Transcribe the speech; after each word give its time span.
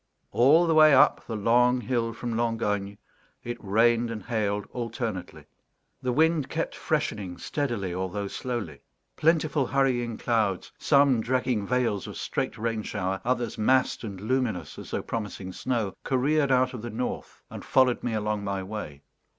All 0.31 0.65
the 0.65 0.73
way 0.73 0.95
up 0.95 1.23
the 1.27 1.35
long 1.35 1.79
hill 1.81 2.11
from 2.11 2.35
Langogne 2.35 2.97
it 3.43 3.63
rained 3.63 4.09
and 4.09 4.23
hailed 4.25 4.65
alternately; 4.71 5.45
the 6.01 6.11
wind 6.11 6.49
kept 6.49 6.73
freshening 6.73 7.37
steadily, 7.37 7.93
although 7.93 8.27
slowly; 8.27 8.81
plentiful 9.15 9.67
hurrying 9.67 10.17
clouds 10.17 10.71
some, 10.79 11.21
dragging 11.21 11.67
veils 11.67 12.07
of 12.07 12.17
straight 12.17 12.57
rain 12.57 12.81
shower, 12.81 13.21
others 13.23 13.59
massed 13.59 14.03
and 14.03 14.19
luminous 14.19 14.79
as 14.79 14.89
though 14.89 15.03
promising 15.03 15.53
snow 15.53 15.93
careered 16.03 16.51
out 16.51 16.73
of 16.73 16.81
the 16.81 16.89
north 16.89 17.43
and 17.51 17.63
followed 17.63 18.01
me 18.01 18.13
along 18.15 18.43
my 18.43 18.63
way. 18.63 19.03